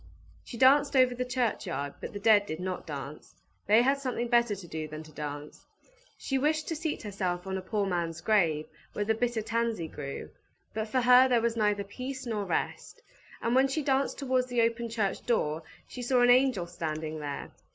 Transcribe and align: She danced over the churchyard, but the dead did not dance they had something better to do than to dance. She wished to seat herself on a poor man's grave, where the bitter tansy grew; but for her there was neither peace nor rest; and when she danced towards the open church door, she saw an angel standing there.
She 0.43 0.57
danced 0.57 0.95
over 0.95 1.13
the 1.13 1.23
churchyard, 1.23 1.93
but 2.01 2.11
the 2.11 2.19
dead 2.19 2.47
did 2.47 2.59
not 2.59 2.87
dance 2.87 3.35
they 3.67 3.83
had 3.83 3.99
something 3.99 4.29
better 4.29 4.55
to 4.55 4.67
do 4.67 4.87
than 4.87 5.03
to 5.03 5.11
dance. 5.11 5.63
She 6.17 6.39
wished 6.39 6.67
to 6.69 6.75
seat 6.75 7.03
herself 7.03 7.45
on 7.45 7.55
a 7.55 7.61
poor 7.61 7.85
man's 7.85 8.19
grave, 8.19 8.65
where 8.93 9.05
the 9.05 9.13
bitter 9.13 9.43
tansy 9.43 9.87
grew; 9.87 10.31
but 10.73 10.87
for 10.87 11.01
her 11.01 11.27
there 11.29 11.39
was 11.39 11.55
neither 11.55 11.83
peace 11.83 12.25
nor 12.25 12.45
rest; 12.45 13.03
and 13.43 13.53
when 13.53 13.67
she 13.67 13.83
danced 13.83 14.17
towards 14.17 14.47
the 14.47 14.63
open 14.63 14.89
church 14.89 15.23
door, 15.27 15.61
she 15.87 16.01
saw 16.01 16.21
an 16.21 16.31
angel 16.31 16.65
standing 16.65 17.19
there. 17.19 17.51